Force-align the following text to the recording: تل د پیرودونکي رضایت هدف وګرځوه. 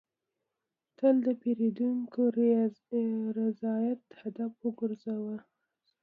تل 0.97 1.15
د 1.25 1.27
پیرودونکي 1.41 2.23
رضایت 3.39 4.01
هدف 4.21 4.51
وګرځوه. 4.63 5.35